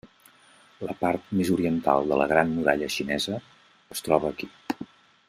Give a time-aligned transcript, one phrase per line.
[0.85, 3.39] La part més oriental de la Gran Muralla xinesa
[3.97, 4.51] es troba aquí.